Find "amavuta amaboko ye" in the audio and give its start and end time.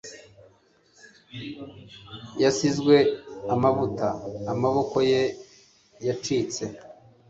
3.53-5.21